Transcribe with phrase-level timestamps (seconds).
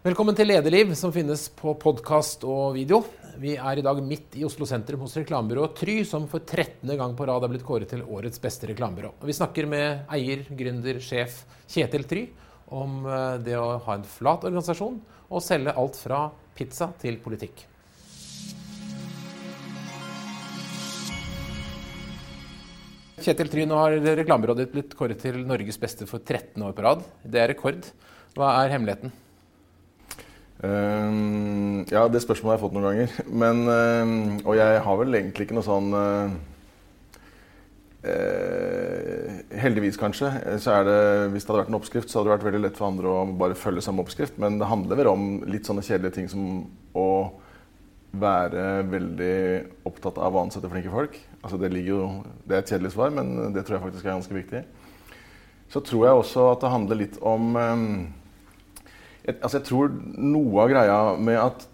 [0.00, 3.02] Velkommen til Lederliv, som finnes på podkast og video.
[3.36, 6.88] Vi er i dag midt i Oslo sentrum hos reklamebyrået Try, som for 13.
[6.96, 9.10] gang på rad er blitt kåret til årets beste reklamebyrå.
[9.28, 12.24] Vi snakker med eier, gründer, sjef Kjetil Try
[12.72, 14.96] om eh, det å ha en flat organisasjon
[15.28, 16.24] og selge alt fra
[16.56, 17.66] pizza til politikk.
[23.20, 26.88] Kjetil Try, nå har reklamebyrået ditt blitt kåret til Norges beste for 13 år på
[26.88, 27.10] rad.
[27.20, 27.92] Det er rekord.
[28.32, 29.20] Hva er hemmeligheten?
[30.60, 33.12] Uh, ja, det spørsmålet har jeg fått noen ganger.
[33.42, 36.38] Men, uh, og jeg har vel egentlig ikke noe sånn uh,
[39.60, 40.30] Heldigvis, kanskje.
[40.60, 41.00] Så er det,
[41.34, 43.24] hvis det hadde vært en oppskrift, så hadde det vært veldig lett for andre å
[43.42, 44.38] bare følge samme oppskrift.
[44.40, 46.46] Men det handler vel om litt sånne kjedelige ting som
[46.96, 47.08] å
[48.10, 49.34] være veldig
[49.86, 51.18] opptatt av å ansette flinke folk.
[51.42, 52.06] Altså det, jo,
[52.48, 54.64] det er et kjedelig svar, men det tror jeg faktisk er ganske viktig.
[55.70, 57.52] Så tror jeg også at det handler litt om
[59.30, 61.66] jeg, altså jeg tror noe av greia med at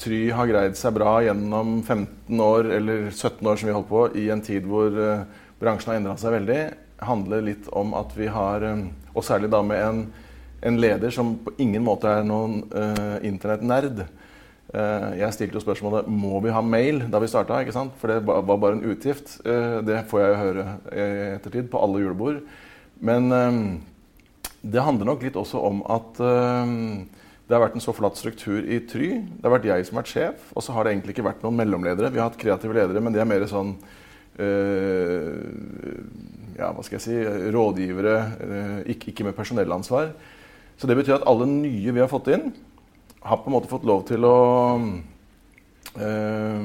[0.00, 4.00] Try har greid seg bra gjennom 15 år eller 17 år som vi holdt på,
[4.18, 5.22] i en tid hvor uh,
[5.60, 6.58] bransjen har endra seg veldig,
[7.06, 10.02] handler litt om at vi har, um, og særlig da med en,
[10.66, 14.02] en, leder som på ingen måte er noen uh, internettnerd.
[14.74, 17.62] Uh, jeg stilte jo spørsmålet må vi ha mail da vi starta,
[18.00, 19.38] for det var bare en utgift.
[19.44, 22.42] det får jeg jo høre i ettertid på alle julebord.
[22.98, 23.30] Men
[24.64, 26.64] det handler nok litt også om at uh,
[27.44, 29.10] det har vært en så flatt struktur i Try.
[29.20, 31.44] Det har vært jeg som har vært sjef, og så har det egentlig ikke vært
[31.44, 32.12] noen mellomledere.
[32.14, 33.74] Vi har hatt kreative ledere, men de er mer sånn
[34.40, 35.32] uh,
[36.56, 37.16] ja, hva skal jeg si,
[37.54, 40.14] rådgivere, uh, ikke, ikke, med personellansvar.
[40.80, 42.50] Så det betyr at alle nye vi har fått inn,
[43.24, 44.36] har på en måte fått lov til å
[45.94, 46.62] Eh,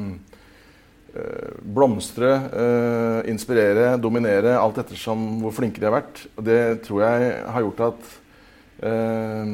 [1.62, 6.26] blomstre, eh, inspirere, dominere, alt ettersom hvor flinke de har vært.
[6.36, 8.12] Det tror jeg har gjort at
[8.90, 9.54] eh,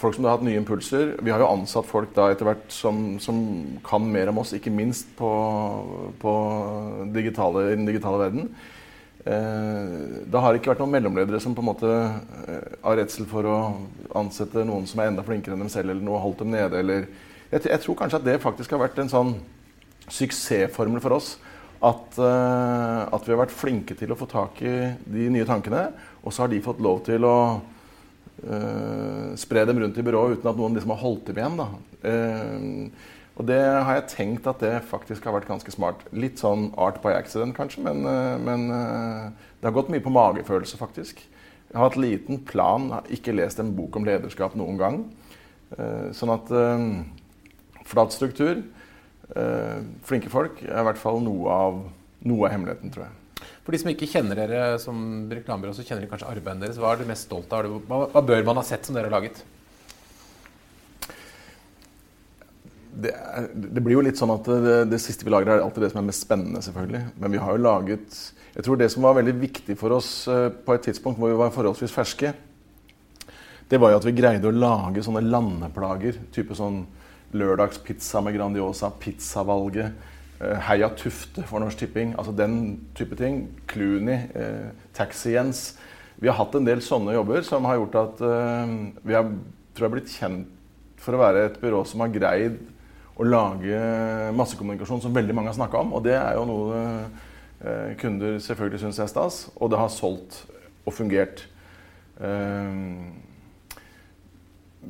[0.00, 3.18] folk som har hatt nye impulser Vi har jo ansatt folk da etter hvert som,
[3.22, 3.40] som
[3.86, 5.30] kan mer om oss, ikke minst på,
[6.20, 6.34] på
[7.14, 8.50] digitale, i den digitale verden.
[9.24, 9.96] Eh,
[10.30, 11.94] det har ikke vært noen mellomledere som på en måte
[12.80, 13.58] av redsel for å
[14.20, 16.84] ansette noen som er enda flinkere enn dem selv, eller noe holdt dem nede.
[16.84, 17.08] Eller,
[17.50, 19.34] jeg, jeg tror kanskje at det faktisk har vært en sånn
[20.14, 21.34] suksessformel for oss
[21.80, 24.74] at, uh, at, vi har vært flinke til å få tak i
[25.08, 25.86] de nye tankene.
[26.20, 30.50] Og så har de fått lov til å uh, spre dem rundt i byrået uten
[30.52, 31.62] at noen liksom har holdt dem igjen.
[32.04, 36.02] Uh, og det har jeg tenkt at det faktisk har vært ganske smart.
[36.12, 38.02] Litt sånn art by accident, kanskje, men,
[38.44, 41.22] men det har gått mye på magefølelse, faktisk.
[41.70, 44.98] Jeg har hatt liten plan, har ikke lest en bok om lederskap noen gang.
[46.12, 46.52] Sånn at
[47.88, 48.79] flat struktur Eh,
[50.06, 51.80] flinke folk er i hvert fall noe av,
[52.26, 53.16] noe av hemmeligheten, tror jeg.
[53.64, 54.98] For de som ikke kjenner dere som
[55.30, 56.80] reklamebyrå, så kjenner de kanskje arbeidet deres.
[56.80, 57.68] Hva er du mest stolt av?
[57.86, 59.42] Hva, hva, bør man ha sett som dere har laget?
[62.90, 65.86] Det, er, det, blir jo litt sånn at det, det, siste vi lager, er alltid
[65.86, 67.02] det som er mest spennende, selvfølgelig.
[67.22, 68.20] Men vi har jo laget
[68.56, 71.38] Jeg tror det som var veldig viktig for oss eh, på et tidspunkt hvor vi
[71.38, 72.32] var forholdsvis ferske,
[73.70, 76.18] det var jo at vi greide å lage sånne landeplager.
[76.34, 76.82] type sånn
[77.36, 79.92] lørdagspizza med Grandiosa, pizzavalget,
[80.40, 82.14] eh, Heia Tufte for Norsk Tipping.
[82.18, 83.48] Altså den type ting.
[83.68, 85.78] Clooney, eh, Taxi-Jens.
[86.18, 88.74] Vi har hatt en del sånne jobber som har gjort at eh,
[89.04, 89.30] vi har
[89.74, 90.48] tror jeg, blitt kjent
[91.00, 92.58] for å være et byrå som har greid
[93.20, 93.80] å lage
[94.36, 95.94] massekommunikasjon som veldig mange har snakka om.
[95.96, 96.80] Og det er jo noe
[97.60, 99.42] eh, kunder selvfølgelig syns er stas.
[99.56, 100.42] Og det har solgt
[100.84, 101.44] og fungert.
[102.20, 102.80] Eh,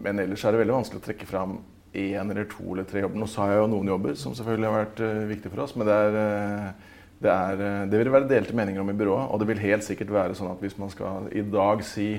[0.00, 1.58] men ellers er det veldig vanskelig å trekke fram
[1.92, 3.18] én eller to eller tre jobber.
[3.18, 5.88] Nå sa jeg jo noen jobber som selvfølgelig har vært uh, viktige for oss, men
[5.88, 9.30] det er, uh, det, er, uh, det vil være delte meninger om i byrået.
[9.30, 12.12] Og det vil helt sikkert være sånn at hvis man skal i dag si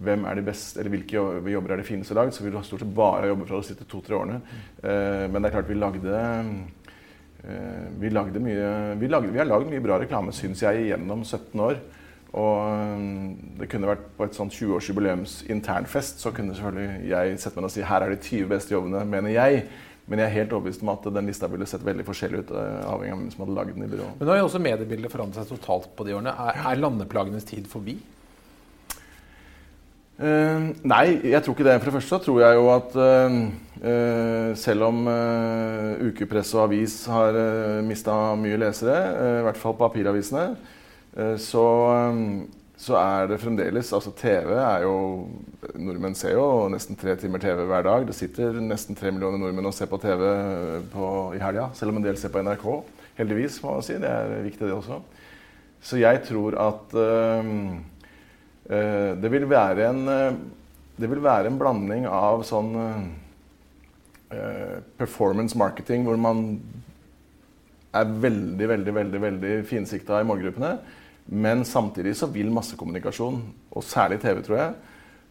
[0.00, 1.20] hvem er de beste, eller hvilke
[1.52, 3.84] jobber er de fineste lagd, så vil du stort sett bare jobbe fra de siste
[3.84, 4.38] to-tre årene.
[4.80, 6.22] men det er klart vi lagde
[8.00, 11.60] vi lagde mye Vi, lagde, vi har lagd mye bra reklame, syns jeg, gjennom 17
[11.66, 11.82] år.
[12.30, 17.56] Og um, det kunne vært på et sånt 20-årsjubileums internfest, så kunne selvfølgelig jeg sette
[17.56, 19.64] meg ned og si her er de 20 beste jobbene, mener jeg.
[20.10, 22.54] Men jeg er helt overbevist om at den lista ville sett veldig forskjellig ut.
[22.54, 24.14] Uh, avhengig av hvem som hadde laget den i byrået.
[24.20, 26.38] Men nå har jo også mediebildet forandret seg totalt på de årene.
[26.46, 27.98] Er, er landeplagenes tid forbi?
[30.20, 31.78] Uh, nei, jeg tror ikke det.
[31.80, 33.38] For det første så tror jeg jo at uh,
[33.82, 35.06] uh, selv om
[36.10, 39.00] ukepress og avis har uh, mista mye lesere,
[39.40, 40.76] i hvert fall papiravisene, Eh,
[41.14, 41.64] så,
[41.94, 42.18] eh,
[42.78, 44.94] så, er det fremdeles Altså, TV er jo
[45.74, 48.06] Nordmenn ser jo nesten tre timer TV hver dag.
[48.06, 50.22] Det sitter nesten tre millioner nordmenn og ser på TV
[50.92, 52.66] på, i helga, selv om en del ser på NRK.
[53.18, 53.98] Heldigvis, må man si.
[54.00, 55.00] Det er viktig, det også.
[55.80, 57.50] Så jeg tror at øh,
[58.70, 60.06] øh, det vil en
[61.00, 62.74] Det vil være en blanding av sånn
[64.30, 66.60] eh, performance marketing hvor man
[67.96, 70.74] er veldig, veldig, veldig, veldig finsikta i målgruppene.
[71.30, 74.72] Men samtidig så vil massekommunikasjon, og særlig TV, tror jeg,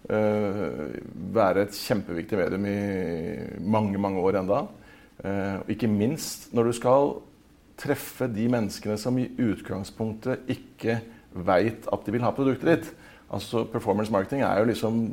[0.10, 1.00] eh,
[1.36, 2.80] være et kjempeviktig medium i
[3.60, 4.62] mange, mange år enda.
[5.24, 7.12] Eh, ikke minst når du skal
[7.80, 11.01] treffe de menneskene som i utgangspunktet ikke
[11.36, 12.90] veit at de vil ha produktet ditt.
[13.30, 15.04] Altså Performance marketing er jo liksom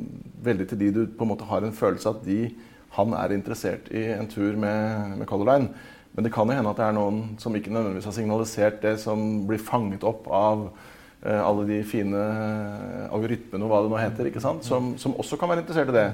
[0.43, 2.47] veldig til de du på en måte har en følelse at de,
[2.95, 5.69] han er interessert i en tur med, med Color Line.
[6.15, 8.95] Men det kan jo hende at det er noen som ikke nødvendigvis har signalisert det,
[8.99, 12.21] som blir fanget opp av uh, alle de fine
[13.13, 14.65] algoritmene og hva det nå heter, ikke sant?
[14.65, 16.07] Som, som også kan være interessert i det.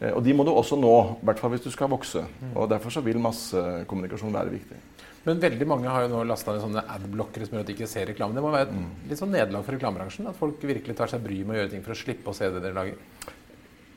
[0.00, 2.24] Uh, og de må du også nå, i hvert fall hvis du skal vokse.
[2.54, 4.80] Og Derfor så vil massekommunikasjon være viktig.
[5.22, 7.86] Men veldig mange har jo nå lasta ned sånne adblockere som gjør at de ikke
[7.86, 8.34] ser reklame.
[8.34, 8.88] Det må være et Mm.
[9.06, 10.26] litt sånn nederlag for reklamebransjen?
[10.26, 12.48] At folk virkelig tar seg bryet med å gjøre ting for å slippe å se
[12.50, 12.96] det dere lager?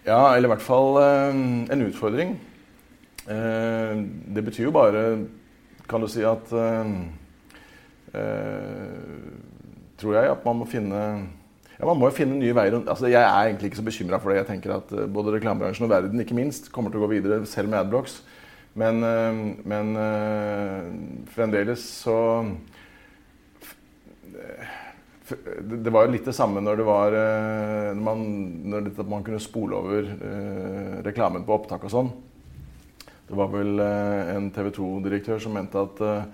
[0.06, 1.34] Ja, eller i hvert fall uh,
[1.74, 2.36] en utfordring.
[3.26, 3.94] Eh,
[4.36, 5.02] det betyr jo bare,
[5.90, 6.92] kan du si, at eh,
[8.14, 9.24] eh,
[9.96, 11.00] Tror jeg at man må finne
[11.80, 12.76] ja, Man må jo finne nye veier.
[12.84, 14.42] Altså, jeg er egentlig ikke så bekymra for det.
[14.42, 17.72] Jeg tenker at både reklamebransjen og verden ikke minst kommer til å gå videre, selv
[17.72, 18.20] med adblocks.
[18.76, 19.00] Men,
[19.64, 19.92] men
[21.32, 22.16] fremdeles så
[25.64, 28.26] det var jo litt det samme når det var når man,
[28.68, 30.12] når man kunne spole over
[31.08, 32.12] reklamen på opptak og sånn.
[33.26, 36.28] Det var vel eh, en TV 2-direktør som mente at eh,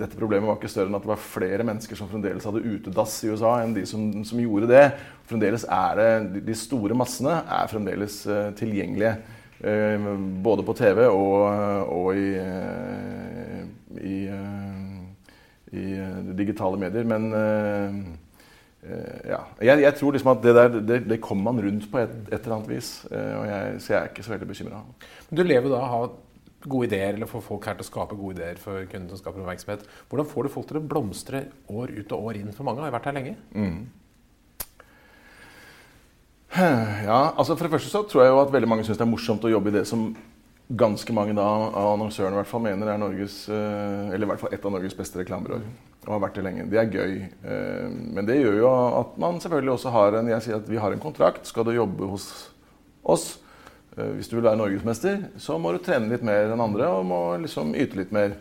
[0.00, 3.18] dette problemet var ikke større enn at det var flere mennesker som fremdeles hadde utedass
[3.24, 4.86] i USA, enn de som, som gjorde det.
[5.28, 9.16] Fremdeles er det, de- store massene er fremdeles eh, tilgjengelige.
[10.44, 11.46] både på TV og,
[11.88, 12.34] og i,
[14.04, 14.18] i,
[15.72, 15.84] i
[16.36, 17.08] digitale medier.
[17.08, 17.30] Men
[19.26, 19.40] ja.
[19.60, 22.38] Jeg, jeg tror liksom at det der det, det kommer man rundt på et, et
[22.38, 22.90] eller annet vis.
[23.10, 24.82] eh, og jeg, så jeg er ikke så veldig bekymra.
[25.30, 26.06] Du lever da av
[26.66, 29.42] gode ideer, eller får folk her til å skape gode ideer for kunden som skaper
[29.42, 29.84] oppmerksomhet.
[30.10, 32.52] Hvordan får du folk til å blomstre år ut og år inn?
[32.56, 33.36] For mange har jo vært her lenge.
[36.56, 39.10] Ja, altså For det første så tror jeg jo at veldig mange syns det er
[39.12, 40.08] morsomt å jobbe i det som
[40.68, 44.42] ganske mange da, av annonsørene i hvert fall mener er Norges, eh, eller i hvert
[44.42, 45.62] fall et av Norges beste reklamebyråer.
[46.06, 46.66] Og har vært det lenge.
[46.70, 47.14] Det er gøy.
[47.44, 48.68] eh, Men det gjør jo
[49.00, 51.46] at man selvfølgelig også har en Jeg sier at vi har en kontrakt.
[51.46, 52.50] Skal du jobbe hos
[53.04, 53.38] oss,
[53.96, 57.06] eh, hvis du vil være norgesmester, så må du trene litt mer enn andre og
[57.06, 58.34] må liksom yte litt mer.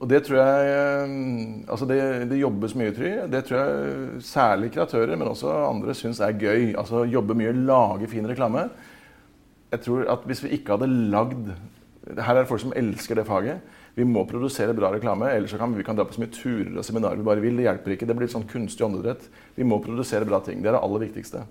[0.00, 3.28] Og det tror jeg Altså, det, det jobbes mye, Try.
[3.28, 6.74] Det tror jeg særlig kreatører, men også andre syns er gøy.
[6.78, 8.68] Altså jobbe mye, lage fin reklame.
[9.70, 11.52] Jeg tror at hvis vi ikke hadde lagd
[12.10, 13.60] Her er det folk som elsker det faget.
[13.94, 16.86] Vi må produsere bra reklame, ellers kan vi kan dra på så mye turer og
[16.86, 17.58] seminarer vi bare vil.
[17.58, 18.08] Det hjelper ikke.
[18.08, 19.26] Det blir sånn kunstig åndedrett.
[19.54, 20.62] Vi må produsere bra ting.
[20.62, 21.44] Det er det aller viktigste.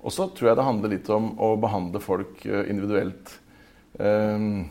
[0.00, 3.32] Og så tror jeg det handler litt om å behandle folk eh, individuelt.
[3.98, 4.68] Um,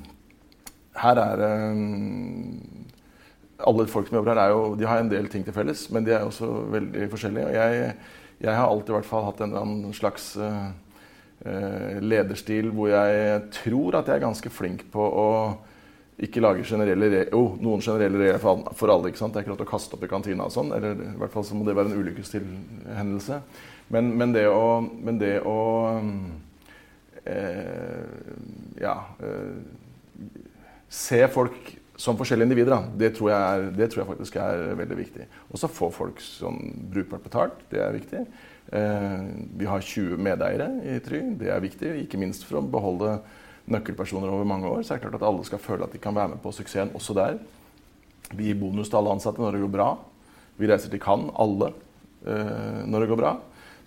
[0.99, 1.43] her er
[1.73, 2.59] um,
[3.67, 6.05] alle folk som jobber her, er jo, de har en del ting til felles, men
[6.07, 7.49] de er også veldig forskjellige.
[7.49, 7.95] Og jeg,
[8.45, 10.69] jeg har alltid i hvert fall hatt en slags eh,
[12.03, 15.27] lederstil hvor jeg tror at jeg er ganske flink på å
[16.19, 19.31] ikke lage generelle regler Jo, noen generelle regler for, alle- ikke sant?
[19.33, 20.73] Det er ikke lov til å kaste opp i kantina og sånn.
[20.75, 23.37] Eller i hvert fall så må det være en ulykkestilhendelse.
[23.95, 25.55] Men, men det å, men det å
[27.23, 29.55] eh, Ja eh,
[30.89, 32.93] Se folk som forskjellige individer, da.
[32.95, 35.25] Det, tror jeg er, det tror jeg faktisk er veldig viktig.
[35.51, 36.59] Og så få folk sånn
[36.93, 37.57] brukbart betalt.
[37.71, 38.21] Det er viktig.
[38.71, 39.17] Eh,
[39.59, 41.19] vi har 20 medeiere i Try.
[41.41, 43.17] Det er viktig, ikke minst for å beholde
[43.69, 44.83] nøkkelpersoner over mange år.
[44.83, 46.95] Så er det klart at alle skal føle at de kan være med på suksessen
[46.95, 47.39] også der.
[48.31, 49.89] Vi gir bonus til alle ansatte når det går bra.
[50.59, 51.73] Vi reiser til Cannes, alle,
[52.23, 53.35] eh, når det går bra.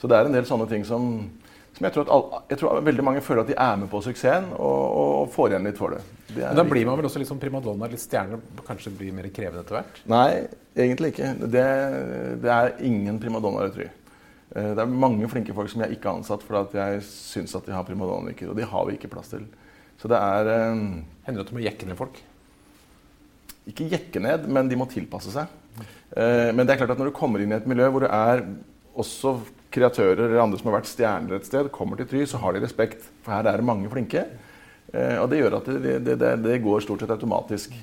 [0.01, 1.31] Så det er en del sånne ting som,
[1.73, 4.03] som jeg, tror at alle, jeg tror veldig mange føler at de er med på
[4.05, 6.03] suksessen og, og får igjen litt for det.
[6.35, 9.31] det Men da blir man vel også litt sånn primadonna, litt stjerne, kanskje blir mer
[9.33, 10.03] krevende etter hvert?
[10.13, 10.29] Nei,
[10.77, 11.33] egentlig ikke.
[11.47, 11.65] Det,
[12.45, 13.89] det er ingen primadonnaer i Try.
[14.53, 17.57] Eh, Det er mange flinke folk som jeg ikke har ansatt fordi at jeg syns
[17.57, 19.49] at de har primadonnaer, og de har vi ikke plass til.
[20.03, 22.21] Så det er um, Hender det at du må jekke ned folk?
[23.71, 25.51] ikke jekke ned, men de må tilpasse seg.
[26.17, 28.11] Uh, Men det er klart at når du kommer inn i et miljø hvor det
[28.11, 28.43] er
[28.99, 29.37] også
[29.73, 32.63] kreatører eller andre som har vært stjerner et sted, kommer til Try, så har de
[32.65, 33.05] respekt.
[33.25, 34.27] For her er det mange flinke.
[34.93, 37.77] Eh, Og det gjør at det, det, det, det går stort sett automatisk.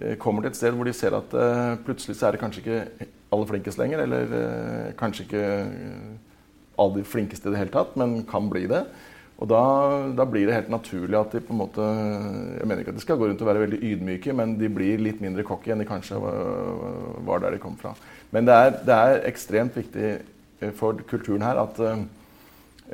[0.00, 2.64] Eh, Kommer til et sted hvor de ser at eh, plutselig så er det kanskje
[2.64, 4.30] ikke aller flinkest lenger, eller
[4.96, 5.44] kanskje ikke
[6.78, 8.86] alle de flinkeste i det hele tatt, men kan bli det.
[9.38, 9.58] Og da,
[10.18, 13.04] da blir det helt naturlig at de på en måte Jeg mener ikke at de
[13.04, 15.86] skal gå rundt og være veldig ydmyke, men de blir litt mindre cocky enn de
[15.86, 17.92] kanskje var, der de kom fra.
[18.34, 20.16] Men det er, det er ekstremt viktig
[20.76, 22.00] for kulturen her at, eh,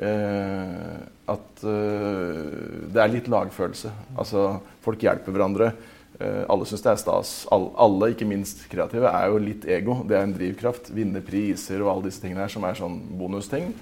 [0.05, 0.95] eh,
[1.33, 2.53] at eh,
[2.93, 3.91] det er litt lagfølelse.
[4.17, 4.47] Altså,
[4.85, 5.71] folk hjelper hverandre.
[6.19, 7.33] Eh, alle syns det er stas.
[7.51, 9.99] Alle, ikke minst kreative, er jo litt ego.
[10.07, 10.91] Det er en drivkraft.
[10.95, 13.73] Vinne priser og alle disse tingene her som er sånn bonusting.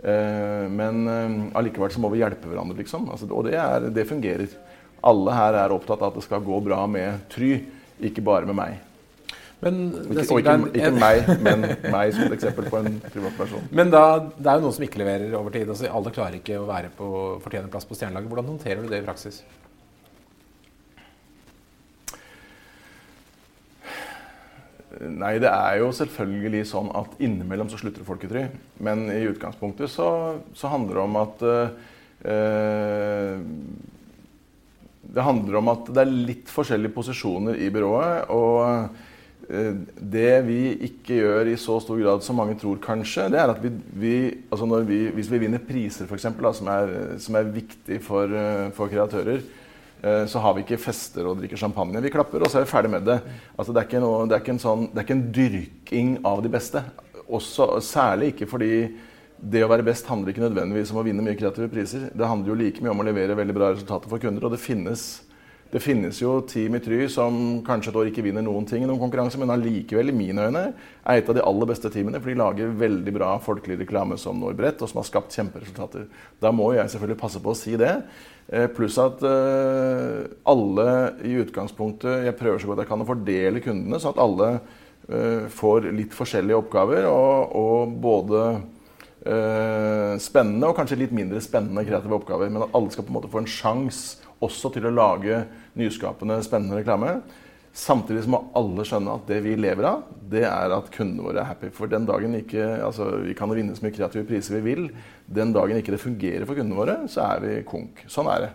[0.00, 3.08] Eh, men eh, allikevel så må vi hjelpe hverandre, liksom.
[3.12, 4.58] Altså, og det, er, det fungerer.
[5.06, 7.54] Alle her er opptatt av at det skal gå bra med Try,
[8.10, 8.80] ikke bare med meg.
[9.60, 13.66] Men ikke, og ikke, ikke meg, men meg som et eksempel på en privatperson.
[13.76, 14.04] Men da,
[14.38, 15.68] det er jo noen som ikke leverer over tid.
[15.68, 17.08] Altså, alle klarer ikke å være på
[17.44, 18.30] fortjene plass på stjernelaget.
[18.32, 19.42] Hvordan håndterer du det i praksis?
[25.00, 28.46] Nei, det er jo selvfølgelig sånn at innimellom så slutter folketry.
[28.82, 30.08] Men i utgangspunktet så,
[30.56, 31.44] så handler det om at
[32.32, 33.44] øh,
[35.14, 38.28] Det handler om at det er litt forskjellige posisjoner i byrået.
[38.34, 39.08] Og
[39.50, 43.62] det vi ikke gjør i så stor grad som mange tror, kanskje, det er at
[43.64, 44.12] vi, vi,
[44.46, 46.28] altså vi Hvis vi vinner priser, f.eks.,
[46.58, 46.70] som,
[47.18, 49.42] som er viktig for, øh, for kreatører,
[50.02, 52.00] Eh, så har vi ikke fester og drikker champagne.
[52.00, 53.18] Vi klapper, og så er vi ferdig med det.
[53.58, 56.82] Altså, det, er noe, det, er sånn, det, er ikke en dyrking av de beste.
[57.28, 58.72] Også, særlig ikke fordi
[59.40, 62.08] det å være best handler ikke nødvendigvis om å vinne mye kreative priser.
[62.12, 64.48] Det handler jo like mye om å levere veldig bra resultater for kunder.
[64.48, 65.04] Og det finnes,
[65.70, 68.88] det finnes jo team i Try som kanskje et år ikke vinner noen ting i
[68.88, 70.62] noen konkurranse, men allikevel, i mine øyne,
[71.06, 72.18] er et av de aller beste teamene.
[72.18, 76.08] For de lager veldig bra folkelig reklame som når bredt, og som har skapt kjemperesultater.
[76.42, 77.92] Da må jeg selvfølgelig passe på å si det.
[78.50, 80.86] Eh, pluss at uh, alle
[81.22, 85.46] i utgangspunktet Jeg prøver så godt jeg kan å fordele kundene, så at alle uh,
[85.54, 87.06] får litt forskjellige oppgaver.
[87.06, 88.44] Og, og både
[89.20, 92.48] spennende og kanskje litt mindre spennende kreative oppgaver.
[92.48, 95.42] Men at alle skal på en måte få en sjanse også til å lage
[95.78, 97.20] nyskapende, spennende reklame.
[97.76, 100.00] Samtidig må alle skjønne at det vi lever av,
[100.30, 101.70] det er at kundene våre er happy.
[101.74, 104.88] For den dagen ikke, altså Vi kan vinne så mye kreative priser vi vil.
[105.26, 108.02] Den dagen ikke det fungerer for kundene våre, så er vi konk.
[108.10, 108.50] Sånn er det.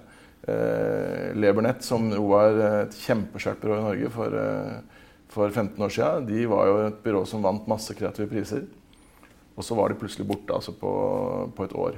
[0.51, 6.27] Eh, Lebernett, som var et kjempeskjørt byrå i Norge for, eh, for 15 år siden,
[6.27, 8.67] de var jo et byrå som vant masse kreative priser.
[9.55, 10.91] Og så var de plutselig borte altså på,
[11.55, 11.95] på et år.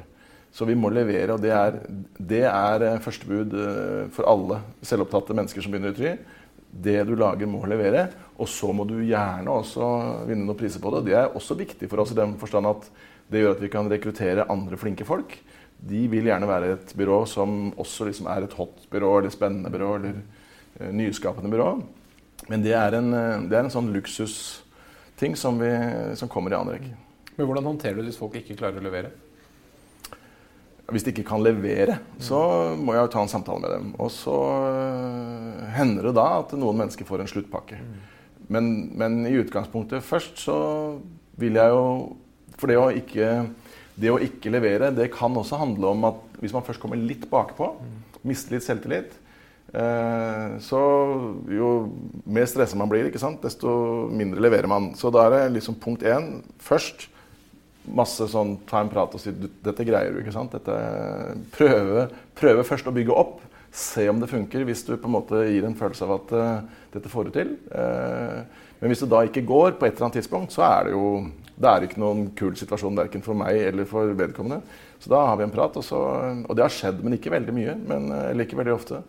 [0.58, 1.76] Så vi må levere, og det er,
[2.18, 6.16] det er eh, førstebud eh, for alle selvopptatte mennesker som begynner i Try
[6.72, 8.08] det du lager, må levere.
[8.38, 9.88] Og så må du gjerne også
[10.28, 11.08] vinne noen priser på det.
[11.08, 12.90] Det er også viktig for oss i den forstand at
[13.32, 15.36] det gjør at vi kan rekruttere andre flinke folk.
[15.78, 19.72] De vil gjerne være et byrå som også liksom er et hot byrå eller spennende
[19.74, 21.70] byrå eller uh, nyskapende byrå.
[22.48, 25.72] Men det er en, eh, det er en sånn luksusting som, vi,
[26.16, 26.94] som kommer i annen rekke.
[27.36, 29.12] Men hvordan håndterer du hvis folk ikke klarer å levere?
[30.88, 32.38] Hvis de ikke kan levere, så
[32.80, 33.88] må jeg jo ta en samtale med dem.
[34.00, 34.36] Og så
[34.72, 37.80] øh, hender det da at noen mennesker får en sluttpakke.
[38.48, 40.58] Men, men, i utgangspunktet først så
[41.36, 41.84] vil jeg jo
[42.58, 43.28] For det å ikke,
[44.00, 47.28] det å ikke levere, det kan også handle om at hvis man først kommer litt
[47.30, 47.68] bakpå,
[48.26, 49.12] mister litt selvtillit,
[49.78, 50.80] eh, så
[51.54, 51.70] jo
[52.26, 53.12] mer stressa man blir,
[53.44, 53.70] desto
[54.10, 54.90] mindre leverer man.
[54.98, 57.06] Så da er det liksom punkt én først
[57.96, 60.54] masse sånn ta en prat og si dette greier du, ikke sant.
[60.56, 60.76] Dette,
[61.56, 63.42] prøve, prøve, først å bygge opp.
[63.78, 66.80] Se om det funker, hvis du på en måte gir en følelse av at uh,
[66.96, 67.52] dette får du til.
[67.72, 68.42] Uh,
[68.80, 71.12] men hvis det da ikke går på et eller annet tidspunkt, så er det jo
[71.58, 74.62] det er ikke noen kul situasjon verken for meg eller for vedkommende.
[75.02, 76.02] Så da har vi en prat, og, så,
[76.46, 77.74] og det har skjedd, men ikke veldig mye.
[77.90, 79.02] Men, eller ikke veldig ofte.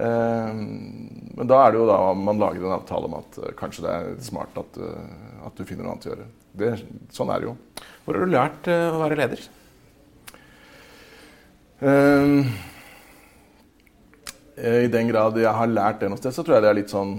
[0.00, 3.96] Uh, men da er det jo da man lager en avtale om at kanskje det
[3.96, 4.80] er smart at,
[5.48, 6.30] at du finner noe annet å gjøre.
[6.52, 6.74] Det,
[7.14, 7.56] sånn er det jo.
[8.04, 9.44] Hvor har du lært eh, å være leder?
[11.82, 12.44] Uh,
[14.60, 16.92] I den grad jeg har lært det noe sted, så tror jeg det er litt
[16.92, 17.16] sånn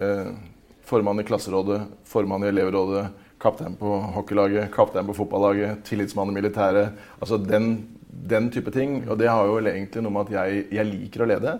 [0.00, 0.30] uh,
[0.88, 3.04] Formann i klasserådet, formann i elevrådet,
[3.42, 6.98] kaptein på hockeylaget, kaptein på fotballaget, tillitsmann i militæret.
[7.18, 7.70] Altså den,
[8.10, 9.00] den, type ting.
[9.08, 11.56] Og det har jo egentlig noe med at jeg, jeg liker å lede.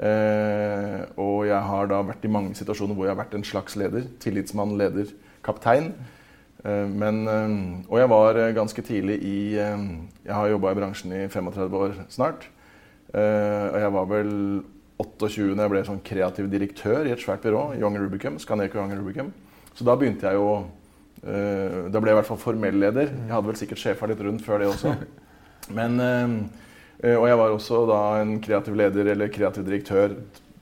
[0.00, 3.76] Uh, og jeg har da vært i mange situasjoner hvor jeg har vært en slags
[3.80, 4.06] leder.
[4.22, 5.10] Tillitsmann, leder,
[5.44, 5.92] kaptein.
[6.60, 7.52] Eh, men, eh,
[7.88, 11.94] og jeg var eh, ganske tidlig i Jeg har jobba i bransjen i 35 år
[12.12, 12.48] snart.
[13.10, 14.28] Og jeg var vel
[15.02, 18.92] 28 da jeg ble sånn kreativ direktør i et svært byrå, Young Rubicum, Scaneco Young
[18.94, 19.32] Rubicum.
[19.74, 20.68] Så da begynte jeg jo
[21.20, 23.10] Da ble jeg i hvert fall formell leder.
[23.10, 24.94] Jeg hadde vel sikkert sjefa litt rundt før det også.
[25.76, 25.98] Men,
[27.02, 30.14] og jeg var også da en kreativ leder, eller kreativ direktør,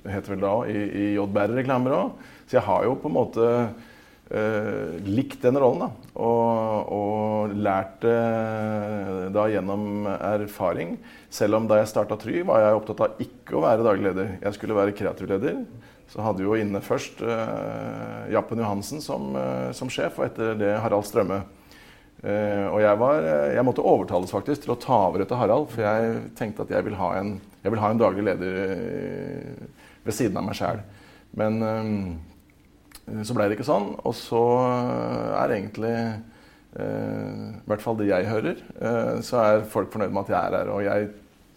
[0.08, 2.00] heter vel da, i, i Bærer reklamebyrå.
[2.48, 3.46] Så jeg har jo på en måte
[4.28, 5.86] likt den rollen da,
[6.20, 10.98] og, og lært det uh, da gjennom erfaring.
[11.32, 14.34] Selv om da jeg starta Try, var jeg opptatt av ikke å være daglig leder.
[14.42, 15.62] Jeg skulle være kreativ leder.
[16.08, 20.54] Så hadde vi jo inne først uh, Jappen Johansen som, uh, som, sjef, og etter
[20.60, 21.42] det Harald Strømme.
[22.18, 25.68] Uh, og jeg, var, eh, jeg måtte overtales faktisk til å ta over etter Harald,
[25.70, 29.68] for jeg tenkte at jeg vil ha en, vil ha en daglig leder eh,
[30.02, 30.80] ved siden av meg sjæl.
[31.38, 31.60] Men
[33.24, 33.92] så ble det ikke sånn.
[34.06, 34.42] Og så
[35.38, 35.94] er egentlig
[36.78, 38.58] i hvert fall det jeg hører,
[39.24, 40.70] så er folk fornøyd med at jeg er her.
[40.74, 41.08] Og jeg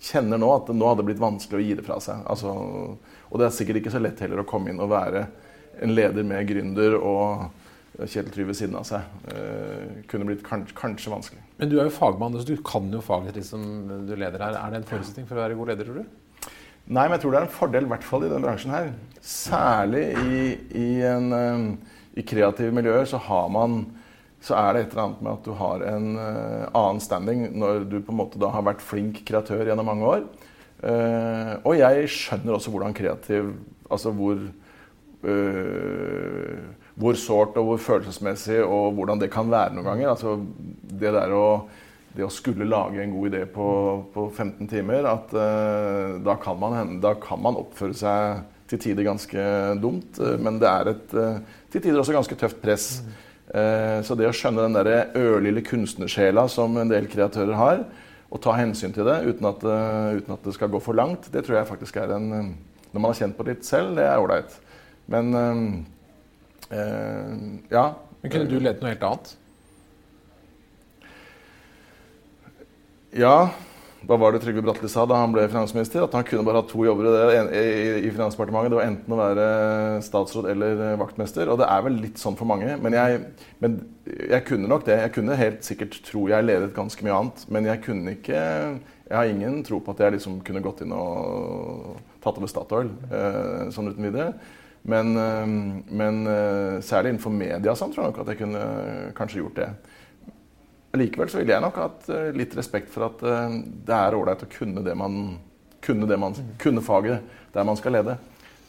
[0.01, 2.24] kjenner nå at det nå hadde blitt vanskelig å gi det fra seg.
[2.31, 2.53] Altså,
[3.29, 5.25] og det er sikkert ikke så lett heller å komme inn og være
[5.81, 7.50] en leder med gründer og
[8.01, 9.05] Kjetil Try ved siden av seg.
[9.27, 11.43] Uh, kunne blitt kanskje, kanskje, vanskelig.
[11.60, 13.62] Men du er jo fagmann, så du kan jo faget ditt som
[14.08, 14.58] du leder her.
[14.58, 16.17] Er det en forutsetning for å være god leder, tror du?
[16.88, 18.91] Nei, men jeg tror det er en fordel, i hvert fall i denne bransjen her.
[19.21, 20.39] Særlig i,
[20.81, 21.77] i, en,
[22.17, 23.83] i kreative miljøer så har man
[24.41, 27.83] så er det et eller annet med at du har en uh, annen standing når
[27.91, 30.23] du på en måte da har vært flink kreatør gjennom mange år.
[30.81, 33.51] Uh, og jeg skjønner også hvordan kreativ
[33.91, 34.39] Altså hvor
[35.27, 36.55] uh,
[37.01, 40.11] hvor sårt og hvor følelsesmessig og hvordan det kan være noen ganger.
[40.13, 40.35] Altså,
[41.01, 41.45] det der å,
[42.15, 43.68] det å skulle lage en god idé på,
[44.12, 48.41] på 15 timer, at uh, da, kan man, da, kan man, oppføre seg
[48.72, 49.46] til tider ganske
[49.80, 50.20] dumt.
[50.20, 51.39] Uh, men det er et uh,
[51.72, 52.88] til tider også ganske tøft press.
[53.51, 57.82] så det å skjønne den der ørlille kunstnersjela som en del kreatører har,
[58.32, 59.65] og ta hensyn til det uten at,
[60.15, 63.10] uten at det skal gå for langt, det tror jeg faktisk er en Når man
[63.10, 64.56] har kjent på det litt selv, det er ålreit.
[65.12, 65.36] Men
[67.72, 67.86] ja.
[68.22, 69.36] Men kunne du ledet noe helt annet?
[73.12, 73.51] Ja.
[74.01, 76.01] Hva var det Trygve Bratteli sa da han ble finansminister?
[76.01, 77.06] At han kunne bare ha to jobber
[77.53, 78.72] i, Finansdepartementet.
[78.74, 79.44] Det var enten å være
[80.08, 81.51] statsråd eller vaktmester.
[81.53, 82.80] Og det er vel litt sånn for mange.
[82.82, 83.20] Men jeg,
[83.62, 83.75] men
[84.08, 84.98] jeg kunne nok det.
[85.03, 87.46] Jeg kunne helt sikkert tro jeg ledet ganske mye annet.
[87.53, 88.39] Men jeg kunne ikke
[89.12, 92.94] Jeg har ingen tro på at jeg liksom kunne gått inn og tatt over Statoil
[93.12, 94.30] eh, sånn uten videre.
[94.88, 95.56] Men, eh,
[95.91, 98.62] men eh, særlig innenfor media sånn, tror jeg nok at jeg kunne
[99.18, 99.68] kanskje gjort det.
[100.98, 104.51] Likevel så ville jeg nok hatt eh, litt respekt for at det er ålreit å
[104.51, 105.38] kunne det man
[105.81, 108.17] kunne, det man, kunne faget der man skal lede.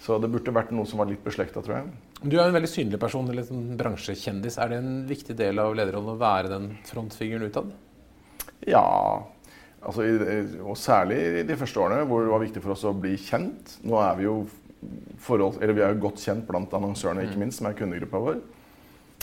[0.03, 1.91] Så det burde vært noe som var litt beslekta, tror jeg.
[2.23, 4.59] Du er en veldig synlig person, eller en bransjekjendis.
[4.59, 7.71] Er det en viktig del av lederrollen å være den frontfiguren utad?
[8.67, 8.83] Ja.
[9.83, 10.07] Altså,
[10.63, 13.77] og særlig i de første årene hvor det var viktig for oss å bli kjent.
[13.87, 14.37] Nå er vi jo
[15.23, 17.45] forhold, eller Vi er jo godt kjent blant annonsørene, ikke mm.
[17.45, 18.43] minst, som er kundegruppa vår.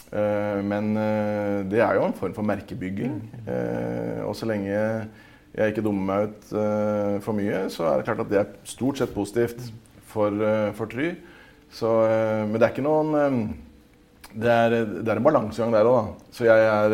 [0.10, 3.20] Uh, men uh, det er jo en form for merkebygging.
[3.46, 6.52] Uh, og så lenge jeg ikke dummer meg ut
[7.26, 9.64] for mye, så er det klart at det er stort sett positivt
[10.08, 10.36] for,
[10.78, 11.10] for Try.
[11.74, 11.90] Så,
[12.46, 13.50] men det er ikke noen
[14.30, 16.30] Det er, det er en balansegang der òg, da.
[16.38, 16.94] Så jeg er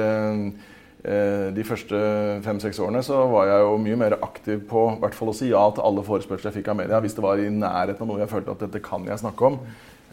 [1.05, 1.97] Eh, de første
[2.41, 5.61] fem-seks årene så var jeg jo mye mer aktiv på hvert fall å si ja
[5.75, 8.31] til alle forespørsler jeg fikk av media, hvis det var i nærheten av noe jeg
[8.31, 9.59] følte at dette kan jeg snakke om.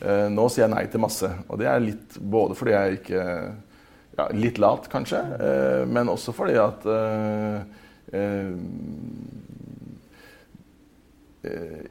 [0.03, 1.31] Eh, nå sier jeg nei til masse.
[1.49, 3.23] Og det er litt både fordi jeg ikke
[4.13, 6.85] ja, Litt lat, kanskje, eh, men også fordi at
[8.13, 8.47] Eh,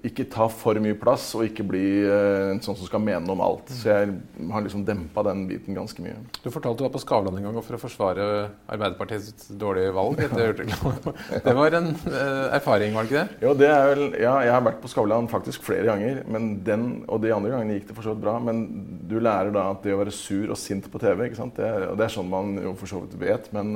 [0.08, 3.36] ikke ta for mye plass og ikke bli eh, en sånn som skal mene noe
[3.36, 3.74] om alt.
[3.76, 4.14] Så jeg
[4.48, 6.16] har liksom dempa den biten ganske mye.
[6.40, 8.28] Du fortalte du var på Skavlan en gang for å forsvare
[8.72, 10.24] Arbeiderpartiets dårlige valg.
[10.24, 13.44] Det var en uh, erfaring, var det ikke det?
[13.44, 16.24] Jo, det er vel, ja, jeg har vært på Skavlan faktisk flere ganger.
[16.32, 18.40] Men den, og de andre gangene gikk det for så vidt bra.
[18.40, 18.66] Men
[19.12, 21.60] du lærer da at det å være sur og sint på TV ikke sant?
[21.60, 23.76] Det er, og det er sånn man jo for så vidt vet, men,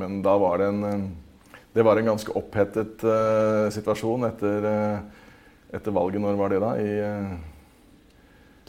[0.00, 1.10] men da var det en
[1.72, 5.28] det var en ganske opphetet uh, situasjon etter, uh,
[5.70, 6.22] etter, valget.
[6.22, 6.70] Når var det, da?
[6.82, 7.36] I uh,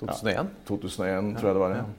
[0.01, 0.35] 2001?
[0.35, 1.75] Ja, 2001, tror jeg det var.
[1.81, 1.89] Ja.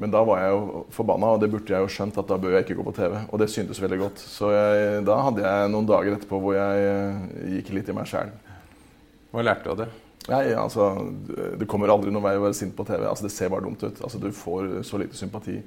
[0.00, 2.54] men da var jeg jo forbanna, og det burde jeg jo skjønt at da bør
[2.56, 3.18] jeg ikke gå på TV.
[3.28, 4.20] Og det syntes veldig godt.
[4.20, 8.32] Så jeg, da hadde jeg noen dager etterpå hvor jeg gikk litt i meg sjæl.
[9.32, 9.90] Hva lærte du av det?
[10.32, 10.88] Nei, altså,
[11.60, 13.04] Det kommer aldri noen vei å være sint på TV.
[13.04, 14.00] Altså, det ser bare dumt ut.
[14.00, 15.58] Altså, du får så lite sympati.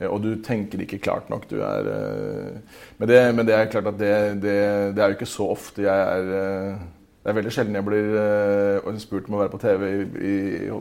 [0.00, 1.48] Eh, og du tenker ikke klart nok.
[1.50, 4.58] Du er eh, Men det, men det er klart at det, det,
[4.96, 6.84] det, er jo ikke så ofte jeg er eh,
[7.22, 10.76] Det er veldig sjelden jeg blir spurt om å være på TV i, i,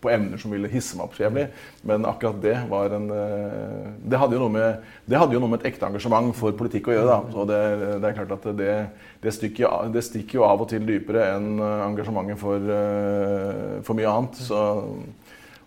[0.00, 1.44] på emner som ville hisse meg opp så jævlig.
[1.84, 3.10] Men akkurat det var en
[4.00, 7.10] Det hadde jo noe med, jo noe med et ekte engasjement for politikk å gjøre.
[7.10, 11.26] da, og det, er klart at det, stikker, det stikker jo av og til dypere
[11.34, 12.72] enn engasjementet for,
[13.84, 14.40] for mye annet.
[14.40, 14.64] så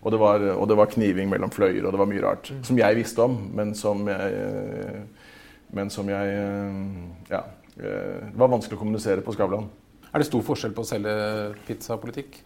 [0.02, 2.50] og det, var, og det, var, kniving mellom fløyer, og det var mye rart.
[2.54, 2.62] Mm.
[2.64, 5.04] Som jeg visste om, men som jeg,
[5.74, 6.34] men som jeg
[7.30, 7.42] Ja.
[7.78, 9.68] Det var vanskelig å kommunisere på Skavlan.
[10.10, 11.12] Er det stor forskjell på å selge
[11.66, 12.40] pizza og politikk?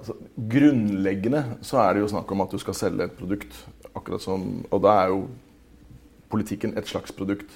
[0.00, 0.16] Altså,
[0.50, 3.64] grunnleggende så er det jo snakk om at du skal selge et produkt.
[3.94, 5.28] akkurat som, Og da er jo
[6.30, 7.50] politikken et slags produkt.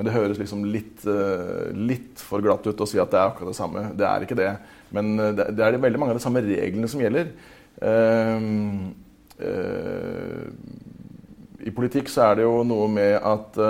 [0.00, 3.26] Men det høres liksom litt, uh, litt for glatt ut å si at det er
[3.28, 3.82] akkurat det samme.
[3.92, 4.48] Det er ikke det.
[4.96, 7.28] Men uh, det, det, er veldig mange av de samme reglene som gjelder.
[7.84, 8.88] Uh,
[11.68, 13.60] I politikk så er det jo noe med at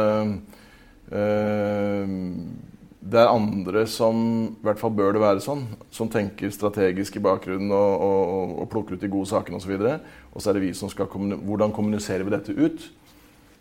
[3.01, 7.23] det er andre som i hvert fall bør det være sånn, som tenker strategisk i
[7.25, 9.75] bakgrunnen og, og, og plukker ut de gode sakene osv.
[9.75, 9.99] Og, så
[10.31, 12.87] og så er det vi som skal kommunisere, Hvordan kommuniserer vi dette ut?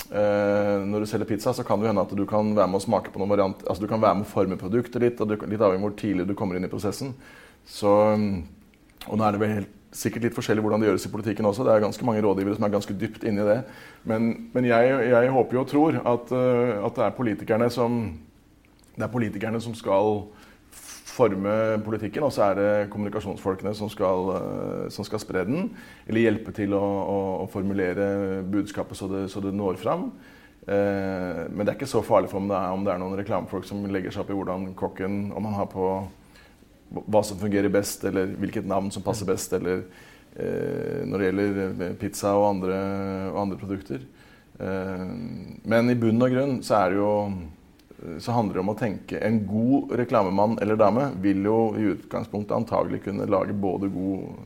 [0.10, 2.86] Eh, når du selger pizza, så kan det hende at du kan være med å
[2.86, 5.62] smake på noen variant, altså du kan være med å forme produktet litt, og litt
[5.62, 7.13] avhengig av hvor tidlig du kommer inn i prosessen.
[7.69, 7.91] Så,
[9.06, 11.63] og nå er det vel helt, sikkert litt forskjellig hvordan det gjøres i politikken også.
[11.65, 13.60] Det er ganske mange rådgivere som er ganske dypt inne i det.
[14.10, 18.02] Men, men jeg, jeg, håper jo og tror at, eh, at det er politikerne som
[19.00, 20.28] det er politikerne som skal
[21.20, 21.54] forme
[21.86, 25.70] politikken, og så er det kommunikasjonsfolkene som skal, eh, som skal spre den.
[26.08, 30.10] Eller hjelpe til å, å, å formulere budskapet så det, så det når fram.
[30.70, 33.18] Eh, men det er ikke så farlig for om det er, om det er noen
[33.18, 35.86] reklamefolk som legger seg opp i hvordan kokken Om han har på
[36.90, 39.84] hva som fungerer best, eller hvilket navn som passer best, eller
[40.34, 42.80] eh, når det gjelder pizza og andre,
[43.30, 44.06] og andre produkter.
[44.58, 45.06] Eh,
[45.70, 47.12] men i bunn og grunn så er det jo
[48.20, 52.56] så handler det om å tenke En god reklamemann eller -dame vil jo i utgangspunktet
[52.56, 54.46] antagelig kunne lage både god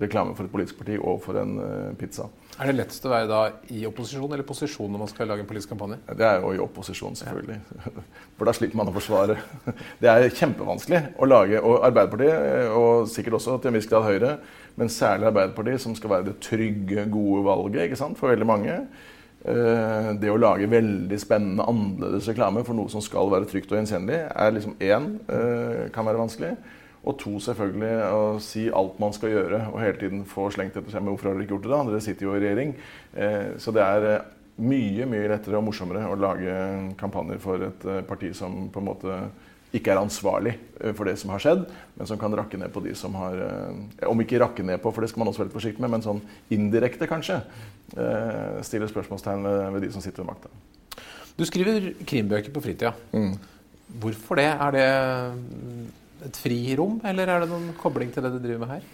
[0.00, 2.28] reklame for et politisk parti og for en uh, pizza.
[2.60, 3.40] Er det lettest å være da
[3.72, 5.96] i opposisjon eller posisjon når man skal lage en politisk kampanje?
[6.18, 7.56] Det er jo i opposisjon, selvfølgelig.
[7.78, 8.04] Ja.
[8.36, 9.38] For da slipper man å forsvare.
[10.02, 14.38] Det er kjempevanskelig å lage Og Arbeiderpartiet, og sikkert også til en viss grad Høyre,
[14.76, 18.80] men særlig Arbeiderpartiet, som skal være det trygge, gode valget ikke sant, for veldig mange
[18.80, 23.78] Eh, det å lage veldig spennende, annerledes reklame for noe som skal være trygt og
[23.78, 26.54] gjenkjennelig, er liksom én eh, kan være vanskelig.
[27.06, 30.90] Og to, selvfølgelig, å si alt man skal gjøre og hele tiden få slengt etter
[30.90, 31.90] seg med 'hvorfor har dere ikke gjort det', da?
[31.90, 32.74] Dere sitter jo i regjering.
[33.14, 34.24] Eh, så det er
[34.56, 39.18] mye mye lettere og morsommere å lage kampanjer for et parti som på en måte
[39.74, 41.64] ikke er ansvarlig eh, for det som har skjedd,
[41.96, 44.92] men som kan rakke ned på de som har eh, Om ikke rakke ned på,
[44.94, 46.22] for det skal man også være litt forsiktig med, men sånn
[46.54, 47.40] indirekte, kanskje.
[47.96, 50.52] Eh, stiller spørsmålstegn ved, de som sitter ved makta.
[51.36, 52.94] Du skriver krimbøker på fritida.
[53.12, 53.34] Mm.
[54.02, 54.48] Hvorfor det?
[54.50, 54.86] Er det
[56.26, 58.86] et frirom, eller er det noen kobling til det du driver med her?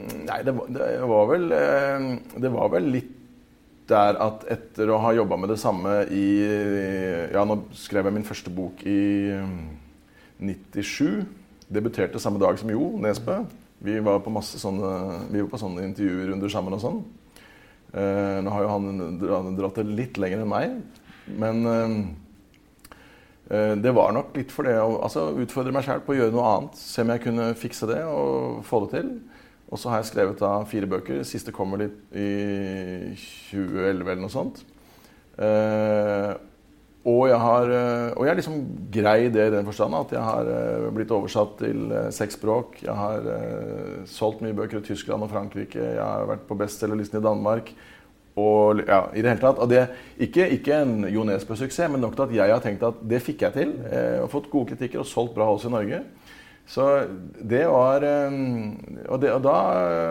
[0.00, 1.48] Nei, det var, det var, vel,
[2.40, 3.16] det var vel litt
[3.90, 6.26] der at etter å ha jobba med det samme i
[7.34, 9.34] Ja, nå skrev jeg min første bok i
[10.40, 11.20] 97.
[11.20, 11.28] Um,
[11.70, 13.44] Debuterte samme dag som Jo Nesbø.
[13.80, 14.88] Vi var på masse sånne,
[15.30, 16.98] vi var på sånne intervjurunder sammen og sånn.
[17.90, 20.74] Eh, nå har jo han dratt det litt lenger enn meg,
[21.40, 21.94] men um,
[23.50, 26.34] eh, det var nok litt for det å altså, utfordre meg sjæl på å gjøre
[26.36, 26.78] noe annet.
[26.78, 29.10] Se om jeg kunne fikse det og få det til.
[29.70, 31.22] Og så har jeg skrevet da fire bøker.
[31.26, 32.30] Siste kommer litt i
[33.14, 34.64] 2011 eller noe sånt.
[35.40, 36.32] Eh,
[37.08, 38.56] og jeg har eh, og jeg liksom
[38.92, 42.82] grei det i den forstand at jeg har eh, blitt oversatt til eh, seks språk.
[42.82, 45.80] Jeg har eh, solgt mye bøker i Tyskland og Frankrike.
[45.80, 47.72] Jeg har vært på bestselgerlisten i Danmark.
[48.40, 49.86] Og ja, i det hele tatt, og det,
[50.22, 53.46] ikke, ikke en Jo Nesbø-suksess, men nok til at jeg har tenkt at det fikk
[53.46, 53.72] jeg til.
[53.90, 56.02] Eh, og fått gode kritikker og solgt bra også i Norge.
[56.70, 56.84] Så
[57.50, 58.38] det var eh,
[59.08, 59.56] Og, det, og da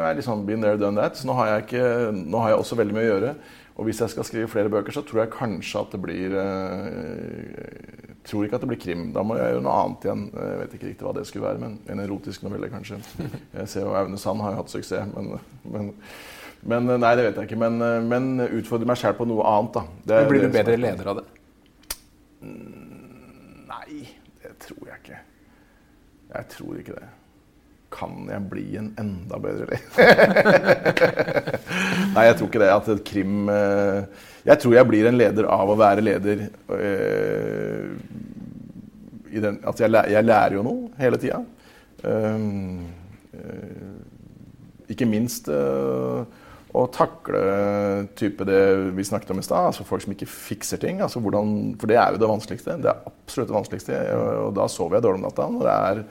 [0.09, 1.15] er liksom been there, done that.
[1.15, 3.33] Så nå har, jeg ikke, nå har jeg også veldig mye å gjøre.
[3.79, 6.89] Og hvis jeg skal skrive flere bøker, så tror jeg kanskje at det blir Jeg
[6.91, 9.05] eh, tror ikke at det blir krim.
[9.15, 10.25] Da må jeg gjøre noe annet igjen.
[10.35, 12.99] Jeg vet ikke riktig hva det skulle være, men en erotisk novelle, kanskje.
[13.61, 15.31] Jeg ser jo Aune Sand har jo hatt suksess, men,
[15.63, 15.89] men,
[16.59, 17.61] men, Nei, det vet jeg ikke.
[17.63, 17.79] Men,
[18.11, 19.87] men utfordre meg sjæl på noe annet, da.
[20.11, 21.27] Det, blir du bedre leder av det?
[22.43, 24.03] Nei,
[24.43, 25.23] det tror jeg ikke.
[26.29, 27.07] Jeg tror ikke det.
[27.89, 29.79] Kan jeg bli en enda bedre leder?
[32.15, 32.69] Nei, jeg tror ikke det.
[32.69, 36.43] At krim eh, Jeg tror jeg blir en leder av å være leder.
[36.77, 37.89] Eh,
[39.29, 41.41] den, at jeg, jeg, lærer jo noe hele tida.
[42.01, 42.87] Um,
[43.35, 45.49] uh, ikke minst
[46.77, 47.39] å takle
[48.19, 48.62] type det
[48.93, 49.71] vi snakket om i stad.
[49.71, 50.99] Altså folk som ikke fikser ting.
[51.01, 52.77] Altså hvordan, for det er jo det vanskeligste.
[52.84, 54.01] Det er absolutt det vanskeligste.
[54.43, 55.47] Og da sover jeg dårlig om natta.
[55.49, 56.03] Når det er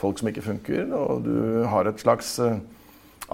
[0.00, 1.36] folk som ikke funker, og du
[1.68, 2.56] har et slags eh,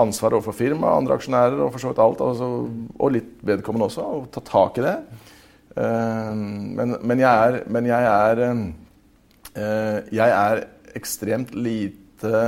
[0.03, 2.27] ansvar overfor firma, andre aksjonærer og for så vidt alt.
[2.27, 2.51] Altså,
[2.99, 4.09] og litt vedkommende også.
[4.19, 4.97] og ta tak i det.
[5.79, 8.45] Eh, men, men jeg er, men jeg er,
[9.55, 10.67] eh, jeg er
[10.99, 12.43] ekstremt lite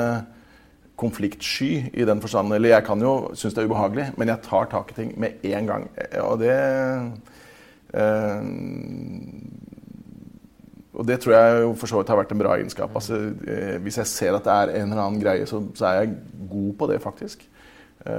[1.05, 2.55] konfliktsky i den forstand.
[2.57, 5.45] Eller jeg kan jo synes det er ubehagelig, men jeg tar tak i ting med
[5.45, 5.91] en gang.
[6.25, 6.57] Og det
[7.95, 8.65] øh,
[10.95, 12.93] Og det tror jeg jo for så vidt har vært en bra egenskap.
[12.95, 16.05] Altså, øh, hvis jeg ser at det er en eller annen greie, så, så er
[16.05, 16.15] jeg
[16.51, 17.49] god på det, faktisk.
[18.07, 18.13] Uh,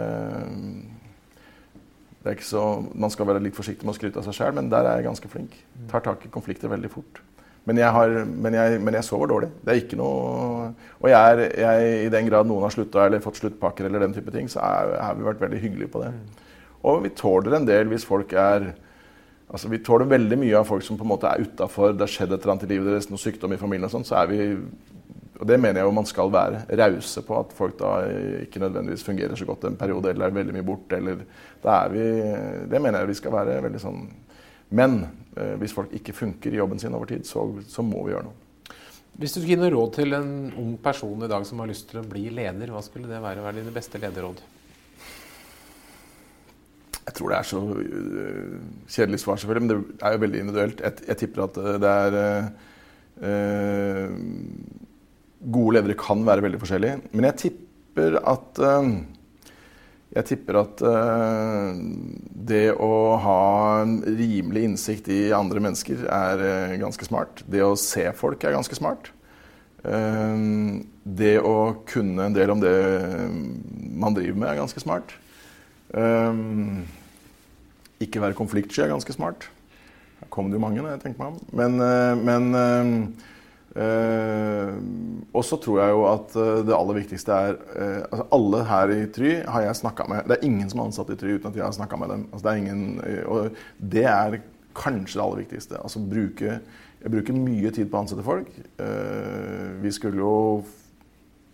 [2.19, 4.55] det er ikke så, Man skal være litt forsiktig med å skryte av seg sjøl,
[4.57, 5.55] men der er jeg ganske flink.
[5.91, 7.21] Tar tak i konflikter veldig fort.
[7.65, 9.49] Men jeg, har, men, jeg, men jeg, sover dårlig.
[9.65, 10.67] Det er ikke noe
[11.01, 14.33] Og jeg er, i den grad noen har slutta eller fått sluttpakker, eller den type
[14.33, 16.11] ting, så har vi vært veldig hyggelige på det.
[16.85, 18.73] Og vi tåler en del hvis folk er
[19.45, 22.09] Altså, Vi tåler veldig mye av folk som på en måte er utafor, det har
[22.09, 24.31] skjedd et eller annet i livet deres, noe sykdom i familien og sånn, så er
[24.31, 24.39] vi
[25.35, 26.61] og det mener jeg jo man skal være.
[26.79, 27.91] Rause på at folk da
[28.45, 30.99] ikke nødvendigvis fungerer så godt en periode eller er veldig mye borte.
[30.99, 31.25] Eller,
[31.63, 32.05] da er vi,
[32.71, 34.05] det mener jeg vi skal være veldig sånn
[34.75, 34.95] Men
[35.59, 38.37] hvis folk ikke funker i jobben sin over tid, så, så, må vi gjøre noe.
[39.15, 41.87] Hvis du skulle gi noe råd til en ung person i dag som har lyst
[41.91, 43.43] til å bli leder, hva skulle det være?
[43.43, 44.41] Hva er dine beste lederråd?
[47.05, 48.55] Jeg tror det er så uh,
[48.91, 50.83] kjedelig svar, selvfølgelig, men det er jo veldig individuelt.
[50.83, 52.17] Jeg, jeg tipper at det er
[53.23, 54.09] uh,
[55.45, 57.01] Gode ledere kan være veldig forskjellige.
[57.13, 58.87] Men jeg tipper at uh,
[60.15, 61.75] jeg tipper at uh,
[62.47, 63.41] det å ha
[63.81, 67.43] en rimelig innsikt i andre mennesker er uh, ganske smart.
[67.51, 69.11] Det å se folk er ganske smart.
[69.83, 72.77] Uh, det å kunne en del om det
[73.95, 75.13] man driver med, er ganske smart.
[78.01, 79.45] ikke være konfliktsky er ganske smart.
[80.19, 81.37] Her kom det jo mange, når jeg tenker meg om.
[81.55, 81.77] Men,
[82.25, 83.13] men
[85.35, 88.93] og så tror jeg jo at uh, det aller viktigste er uh, altså Alle her
[88.93, 90.29] i Try har jeg snakka med.
[90.29, 92.23] Det er ingen som er ansatt i Try uten at jeg har snakka med dem.
[92.31, 94.39] Altså, det ingen, og det er
[94.75, 95.81] kanskje det aller viktigste.
[95.81, 96.59] Altså bruke
[97.05, 98.49] Jeg bruker mye tid på å ansette folk.
[99.83, 100.63] vi skulle jo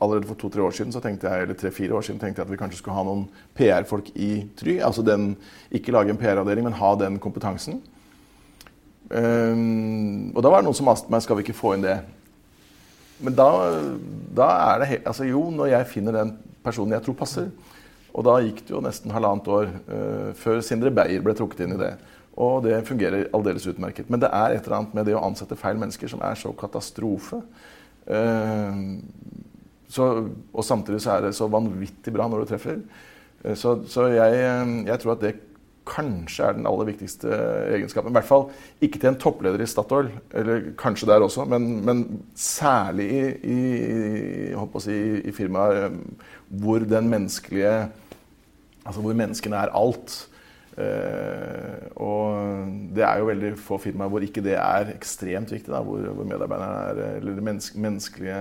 [0.01, 2.51] Allerede for to-tre år siden så tenkte jeg, eller tre-fire år siden tenkte jeg at
[2.51, 4.79] vi kanskje skulle ha noen PR-folk i Try.
[4.81, 5.35] Altså den,
[5.69, 7.83] ikke lage en PR-avdeling, men ha den kompetansen.
[9.11, 11.97] Um, og da var det noen som maste meg skal vi ikke få inn det.
[13.21, 13.49] Men da,
[14.33, 16.31] da er det helt Altså jo, når jeg finner den
[16.63, 17.51] personen jeg tror passer.
[18.11, 21.75] Og da gikk det jo nesten halvannet år uh, før Sindre Beyer ble trukket inn
[21.75, 21.93] i det.
[22.41, 24.09] Og det fungerer aldeles utmerket.
[24.11, 26.51] Men det er et eller annet med det å ansette feil mennesker som er så
[26.57, 27.41] katastrofe.
[28.07, 28.99] Uh,
[29.91, 30.11] så,
[30.55, 32.83] og samtidig så er det så vanvittig bra når du treffer.
[33.43, 34.43] Uh, så, så jeg,
[34.87, 35.35] jeg tror at det
[35.87, 37.29] kanskje er den aller viktigste
[37.73, 38.11] egenskapen.
[38.11, 38.45] I hvert fall
[38.85, 42.03] ikke til en toppleder i Statoil, eller kanskje der også, men, men
[42.37, 43.21] særlig i,
[43.55, 45.97] i, si, i, firmaer eh,
[46.61, 47.89] hvor den menneskelige
[48.81, 50.13] Altså hvor menneskene er alt.
[50.81, 52.65] Eh, og
[52.95, 55.69] det er jo veldig få firmaer hvor ikke det er ekstremt viktig.
[55.69, 58.39] Da, hvor, hvor medarbeiderne er Eller de menneske, menneskelige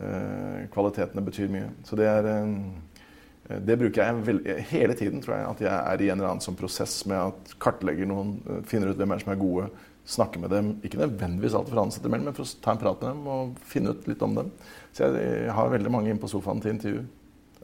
[0.00, 1.72] eh, kvalitetene betyr mye.
[1.82, 2.54] Så det er eh,
[3.44, 5.48] det bruker jeg veldig, hele tiden, tror jeg.
[5.50, 8.92] At jeg er i en eller annen sånn prosess med at kartlegger noen, eh, finner
[8.92, 9.66] ut hvem er som er gode,
[10.08, 10.70] snakker med dem.
[10.84, 13.28] Ikke nødvendigvis alt for å ansette mellom, men for å ta en prat med dem
[13.28, 14.50] og finne ut litt om dem.
[14.92, 17.04] Så jeg, har veldig mange inne på sofaen til intervju.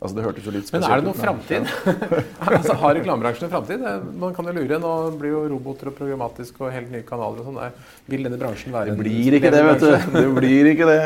[0.01, 0.89] Altså, det hørtes jo litt spesielt ut.
[0.89, 1.67] Men er det noe framtid?
[2.57, 3.83] altså, har reklamebransjen en framtid?
[4.21, 4.79] Man kan jo lure.
[4.81, 7.83] Nå blir jo roboter og programmatisk og helt nye kanaler og sånn.
[8.09, 10.17] Vil denne bransjen være Det blir ikke det, vet du.
[10.17, 11.03] Det blir ikke det.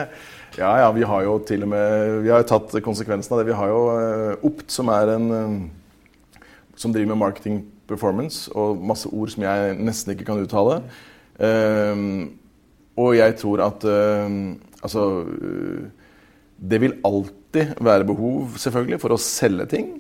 [0.55, 3.49] Ja, ja, vi har jo til og med Vi har jo tatt konsekvensen av det.
[3.49, 6.45] Vi har jo uh, Opt, som er en uh,
[6.79, 10.79] Som driver med marketing performance og masse ord som jeg nesten ikke kan uttale.
[11.37, 12.31] Um,
[12.97, 15.03] og jeg tror at Altså
[16.57, 19.91] Det vil alltid være behov, selvfølgelig, for å selge ting.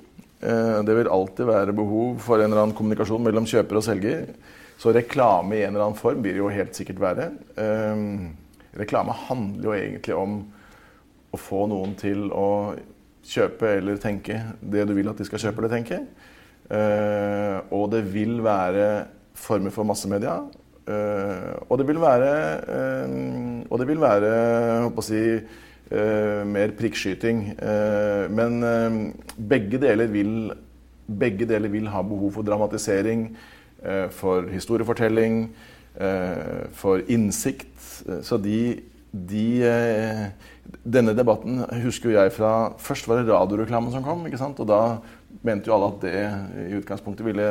[0.40, 4.24] det vil alltid være behov for en eller annen kommunikasjon mellom kjøper og selger.
[4.78, 7.30] Så reklame i en eller annen form vil jo helt sikkert være.
[7.58, 8.43] Uh,
[8.78, 10.38] Reklame handler jo egentlig om
[11.34, 12.74] å få noen til å
[13.24, 16.00] kjøpe eller tenke det du vil at de skal kjøpe eller tenke.
[16.64, 19.04] Uh, og det vil være
[19.37, 20.38] former for massemedia.
[20.84, 22.32] Uh, og det vil være
[22.68, 24.32] uh, Og det vil være
[24.84, 25.22] håper å si,
[26.48, 27.40] mer prikkskyting.
[28.32, 28.54] men
[29.37, 30.50] begge deler, vil,
[31.06, 33.26] begge deler vil ha behov for dramatisering,
[34.10, 35.50] for historiefortelling,
[36.72, 37.73] for innsikt.
[38.26, 38.59] Så de,
[39.14, 40.24] de eh,
[40.85, 44.24] Denne debatten husker jeg fra Først var det radioreklamen som kom.
[44.26, 44.61] ikke sant?
[44.61, 44.80] Og da
[45.44, 46.14] mente jo alle at det
[46.64, 47.46] i utgangspunktet ville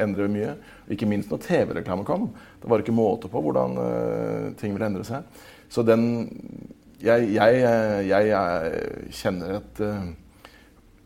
[0.00, 0.54] endre mye.
[0.92, 2.28] Ikke minst når TV-reklame kom.
[2.60, 5.26] Det var ikke måte på hvordan uh, ting ville endre seg.
[5.68, 6.04] Så den
[6.98, 7.60] Jeg, jeg,
[8.08, 10.08] jeg, jeg kjenner at uh,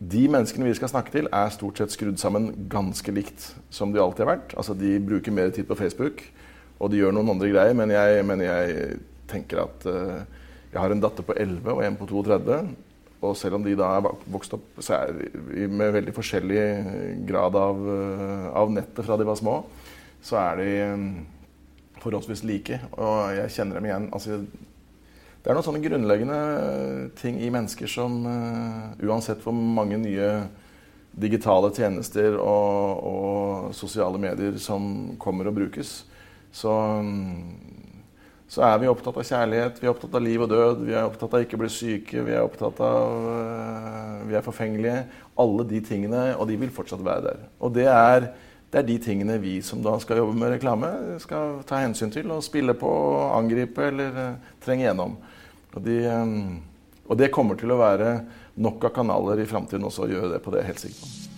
[0.02, 4.00] de menneskene vi skal snakke til, er stort sett skrudd sammen ganske likt som de
[4.02, 4.54] alltid har vært.
[4.56, 6.24] Altså, De bruker mer tid på Facebook.
[6.82, 8.96] Og de gjør noen andre greier, men jeg, men jeg
[9.30, 10.22] tenker at uh,
[10.72, 12.58] jeg har en datter på 11 og en på 32.
[13.22, 15.14] Og selv om de da er vokst opp er
[15.70, 16.64] med veldig forskjellig
[17.28, 19.60] grad av, uh, av nettet fra de var små,
[20.22, 21.06] så er de um,
[22.02, 22.80] forholdsvis like.
[22.96, 24.10] Og jeg kjenner dem igjen.
[24.14, 24.40] Altså,
[25.42, 26.40] det er noen sånne grunnleggende
[27.18, 28.20] ting i mennesker som
[29.02, 30.28] uansett hvor mange nye
[31.12, 36.02] digitale tjenester og, og, sosiale medier som kommer og brukes,
[36.52, 36.72] så,
[38.46, 41.08] så, er vi opptatt av kjærlighet, vi er opptatt av liv og død, vi er
[41.08, 44.98] opptatt av ikke å bli syke, vi er opptatt av uh, Vi er forfengelige.
[45.40, 47.40] Alle de tingene, og de vil fortsatt være der.
[47.64, 48.28] Og det er,
[48.70, 50.92] det er de tingene vi som da skal jobbe med reklame,
[51.24, 52.92] skal ta hensyn til og spille på,
[53.32, 55.16] angripe eller uh, trenge gjennom.
[55.72, 56.60] Og, de, um,
[57.08, 58.14] og det kommer til å være
[58.60, 61.31] nok av kanaler i framtiden også å gjøre det på det, helt sikkert.